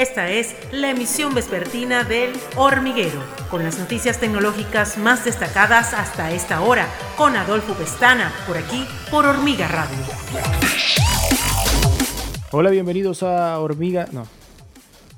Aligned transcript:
Esta 0.00 0.30
es 0.30 0.56
la 0.72 0.88
emisión 0.88 1.34
vespertina 1.34 2.04
del 2.04 2.32
Hormiguero, 2.56 3.22
con 3.50 3.62
las 3.62 3.78
noticias 3.78 4.18
tecnológicas 4.18 4.96
más 4.96 5.26
destacadas 5.26 5.92
hasta 5.92 6.32
esta 6.32 6.62
hora, 6.62 6.88
con 7.18 7.36
Adolfo 7.36 7.74
Pestana, 7.74 8.32
por 8.46 8.56
aquí, 8.56 8.86
por 9.10 9.26
Hormiga 9.26 9.68
Radio. 9.68 9.98
Hola, 12.50 12.70
bienvenidos 12.70 13.22
a 13.22 13.60
Hormiga... 13.60 14.08
No. 14.10 14.26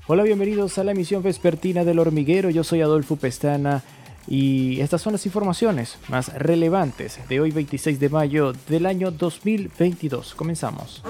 Hola, 0.09 0.25
bienvenidos 0.25 0.77
a 0.79 0.83
la 0.83 0.91
emisión 0.91 1.23
vespertina 1.23 1.85
del 1.85 2.01
Hormiguero. 2.01 2.51
Yo 2.51 2.65
soy 2.65 2.81
Adolfo 2.81 3.15
Pestana 3.15 3.85
y 4.27 4.81
estas 4.81 5.01
son 5.01 5.13
las 5.13 5.25
informaciones 5.27 5.97
más 6.09 6.35
relevantes 6.35 7.21
de 7.29 7.41
hoy 7.41 7.53
26 7.53 8.01
de 8.01 8.09
mayo 8.09 8.53
del 8.69 8.87
año 8.87 9.13
2022. 9.13 10.35
Comenzamos. 10.35 11.05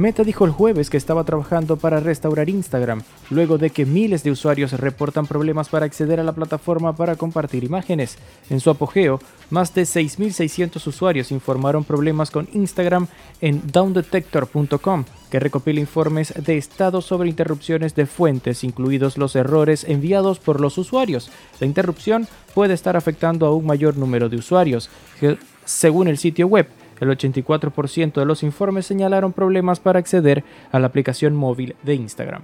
Meta 0.00 0.24
dijo 0.24 0.46
el 0.46 0.50
jueves 0.50 0.88
que 0.88 0.96
estaba 0.96 1.24
trabajando 1.24 1.76
para 1.76 2.00
restaurar 2.00 2.48
Instagram, 2.48 3.02
luego 3.28 3.58
de 3.58 3.68
que 3.68 3.84
miles 3.84 4.22
de 4.22 4.30
usuarios 4.30 4.72
reportan 4.72 5.26
problemas 5.26 5.68
para 5.68 5.84
acceder 5.84 6.18
a 6.18 6.24
la 6.24 6.32
plataforma 6.32 6.96
para 6.96 7.16
compartir 7.16 7.64
imágenes. 7.64 8.16
En 8.48 8.60
su 8.60 8.70
apogeo, 8.70 9.20
más 9.50 9.74
de 9.74 9.82
6.600 9.82 10.86
usuarios 10.86 11.30
informaron 11.30 11.84
problemas 11.84 12.30
con 12.30 12.48
Instagram 12.54 13.08
en 13.42 13.60
downdetector.com, 13.70 15.04
que 15.30 15.38
recopila 15.38 15.80
informes 15.80 16.32
de 16.34 16.56
estado 16.56 17.02
sobre 17.02 17.28
interrupciones 17.28 17.94
de 17.94 18.06
fuentes, 18.06 18.64
incluidos 18.64 19.18
los 19.18 19.36
errores 19.36 19.84
enviados 19.84 20.38
por 20.38 20.62
los 20.62 20.78
usuarios. 20.78 21.30
La 21.60 21.66
interrupción 21.66 22.26
puede 22.54 22.72
estar 22.72 22.96
afectando 22.96 23.44
a 23.44 23.54
un 23.54 23.66
mayor 23.66 23.98
número 23.98 24.30
de 24.30 24.38
usuarios, 24.38 24.88
según 25.66 26.08
el 26.08 26.16
sitio 26.16 26.46
web. 26.46 26.68
El 27.00 27.08
84% 27.08 28.14
de 28.14 28.26
los 28.26 28.42
informes 28.42 28.86
señalaron 28.86 29.32
problemas 29.32 29.80
para 29.80 29.98
acceder 29.98 30.44
a 30.70 30.78
la 30.78 30.86
aplicación 30.86 31.34
móvil 31.34 31.74
de 31.82 31.94
Instagram. 31.94 32.42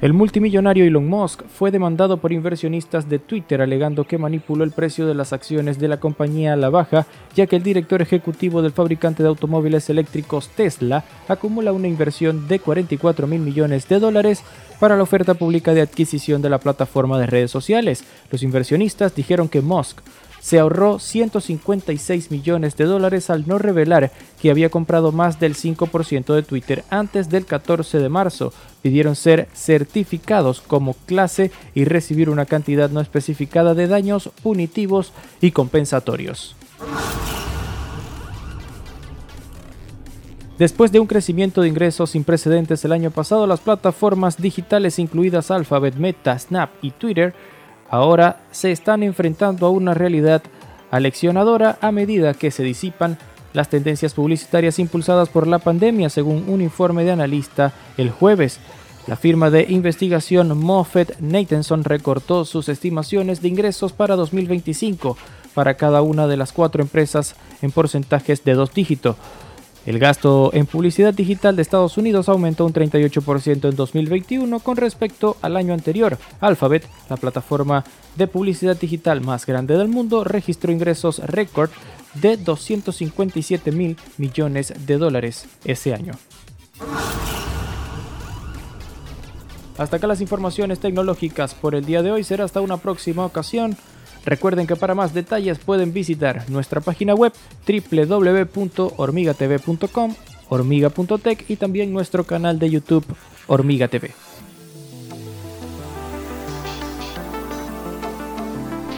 El 0.00 0.12
multimillonario 0.12 0.84
Elon 0.84 1.08
Musk 1.08 1.42
fue 1.48 1.72
demandado 1.72 2.18
por 2.18 2.30
inversionistas 2.30 3.08
de 3.08 3.18
Twitter 3.18 3.60
alegando 3.60 4.04
que 4.04 4.16
manipuló 4.16 4.62
el 4.62 4.70
precio 4.70 5.08
de 5.08 5.14
las 5.14 5.32
acciones 5.32 5.80
de 5.80 5.88
la 5.88 5.98
compañía 5.98 6.52
a 6.52 6.56
la 6.56 6.70
baja, 6.70 7.04
ya 7.34 7.48
que 7.48 7.56
el 7.56 7.64
director 7.64 8.00
ejecutivo 8.00 8.62
del 8.62 8.70
fabricante 8.70 9.24
de 9.24 9.28
automóviles 9.28 9.90
eléctricos 9.90 10.50
Tesla 10.50 11.02
acumula 11.26 11.72
una 11.72 11.88
inversión 11.88 12.46
de 12.46 12.60
44 12.60 13.26
mil 13.26 13.40
millones 13.40 13.88
de 13.88 13.98
dólares 13.98 14.44
para 14.78 14.96
la 14.96 15.02
oferta 15.02 15.34
pública 15.34 15.74
de 15.74 15.80
adquisición 15.80 16.42
de 16.42 16.50
la 16.50 16.60
plataforma 16.60 17.18
de 17.18 17.26
redes 17.26 17.50
sociales. 17.50 18.04
Los 18.30 18.44
inversionistas 18.44 19.16
dijeron 19.16 19.48
que 19.48 19.62
Musk 19.62 19.98
se 20.40 20.58
ahorró 20.58 20.98
156 20.98 22.30
millones 22.30 22.76
de 22.76 22.84
dólares 22.84 23.30
al 23.30 23.46
no 23.46 23.58
revelar 23.58 24.12
que 24.40 24.50
había 24.50 24.70
comprado 24.70 25.12
más 25.12 25.40
del 25.40 25.54
5% 25.54 26.34
de 26.34 26.42
Twitter 26.42 26.84
antes 26.90 27.28
del 27.28 27.46
14 27.46 27.98
de 27.98 28.08
marzo. 28.08 28.52
Pidieron 28.82 29.16
ser 29.16 29.48
certificados 29.54 30.60
como 30.60 30.94
clase 31.06 31.50
y 31.74 31.84
recibir 31.84 32.30
una 32.30 32.46
cantidad 32.46 32.90
no 32.90 33.00
especificada 33.00 33.74
de 33.74 33.88
daños 33.88 34.30
punitivos 34.42 35.12
y 35.40 35.50
compensatorios. 35.50 36.54
Después 40.58 40.90
de 40.90 40.98
un 40.98 41.06
crecimiento 41.06 41.62
de 41.62 41.68
ingresos 41.68 42.10
sin 42.10 42.24
precedentes 42.24 42.84
el 42.84 42.90
año 42.90 43.12
pasado, 43.12 43.46
las 43.46 43.60
plataformas 43.60 44.38
digitales 44.38 44.98
incluidas 44.98 45.52
Alphabet, 45.52 45.94
Meta, 45.94 46.36
Snap 46.36 46.70
y 46.82 46.90
Twitter 46.90 47.32
ahora 47.90 48.40
se 48.50 48.72
están 48.72 49.02
enfrentando 49.02 49.66
a 49.66 49.70
una 49.70 49.94
realidad 49.94 50.42
aleccionadora 50.90 51.78
a 51.80 51.92
medida 51.92 52.34
que 52.34 52.50
se 52.50 52.62
disipan 52.62 53.18
las 53.52 53.68
tendencias 53.68 54.14
publicitarias 54.14 54.78
impulsadas 54.78 55.28
por 55.28 55.46
la 55.46 55.58
pandemia, 55.58 56.10
según 56.10 56.44
un 56.48 56.60
informe 56.60 57.04
de 57.04 57.12
analista 57.12 57.72
el 57.96 58.10
jueves. 58.10 58.60
La 59.06 59.16
firma 59.16 59.48
de 59.50 59.66
investigación 59.70 60.56
Moffett 60.58 61.18
Nathanson 61.18 61.84
recortó 61.84 62.44
sus 62.44 62.68
estimaciones 62.68 63.40
de 63.40 63.48
ingresos 63.48 63.92
para 63.92 64.16
2025 64.16 65.16
para 65.54 65.74
cada 65.74 66.02
una 66.02 66.26
de 66.26 66.36
las 66.36 66.52
cuatro 66.52 66.82
empresas 66.82 67.34
en 67.62 67.72
porcentajes 67.72 68.44
de 68.44 68.54
dos 68.54 68.74
dígitos. 68.74 69.16
El 69.88 69.98
gasto 69.98 70.50
en 70.52 70.66
publicidad 70.66 71.14
digital 71.14 71.56
de 71.56 71.62
Estados 71.62 71.96
Unidos 71.96 72.28
aumentó 72.28 72.66
un 72.66 72.74
38% 72.74 73.70
en 73.70 73.74
2021 73.74 74.60
con 74.60 74.76
respecto 74.76 75.38
al 75.40 75.56
año 75.56 75.72
anterior. 75.72 76.18
Alphabet, 76.40 76.86
la 77.08 77.16
plataforma 77.16 77.84
de 78.14 78.26
publicidad 78.26 78.76
digital 78.76 79.22
más 79.22 79.46
grande 79.46 79.78
del 79.78 79.88
mundo, 79.88 80.24
registró 80.24 80.72
ingresos 80.72 81.20
récord 81.20 81.70
de 82.12 82.36
257 82.36 83.72
mil 83.72 83.96
millones 84.18 84.74
de 84.78 84.98
dólares 84.98 85.46
ese 85.64 85.94
año. 85.94 86.12
Hasta 89.78 89.96
acá 89.96 90.06
las 90.06 90.20
informaciones 90.20 90.80
tecnológicas 90.80 91.54
por 91.54 91.74
el 91.74 91.86
día 91.86 92.02
de 92.02 92.10
hoy. 92.10 92.24
Será 92.24 92.44
hasta 92.44 92.60
una 92.60 92.76
próxima 92.76 93.24
ocasión. 93.24 93.74
Recuerden 94.24 94.66
que 94.66 94.74
para 94.76 94.94
más 94.94 95.12
detalles 95.14 95.58
pueden 95.58 95.92
visitar 95.92 96.44
nuestra 96.48 96.80
página 96.80 97.14
web 97.14 97.32
www.hormigatv.com, 97.66 100.14
hormiga.tech 100.48 101.44
y 101.48 101.56
también 101.56 101.92
nuestro 101.92 102.24
canal 102.24 102.58
de 102.58 102.70
YouTube 102.70 103.04
Hormiga 103.46 103.88
TV. 103.88 104.12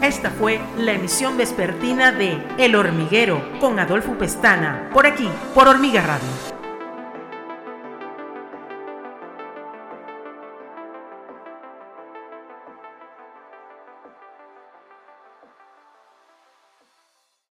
Esta 0.03 0.31
fue 0.31 0.60
la 0.78 0.94
emisión 0.94 1.37
vespertina 1.37 2.10
de 2.10 2.42
El 2.58 2.75
Hormiguero 2.75 3.42
con 3.60 3.78
Adolfo 3.78 4.16
Pestana, 4.16 4.88
por 4.92 5.06
aquí, 5.06 5.28
por 5.54 5.69
Hormiga 5.69 6.00
Radio. 6.00 6.59